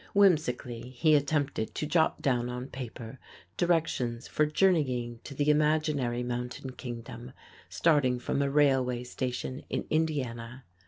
[0.15, 3.19] Whimsically he attempted to jot down on paper
[3.55, 7.33] directions for journeying to the imaginary mountain kingdom,
[7.69, 10.63] starting from a railway station in Indiana.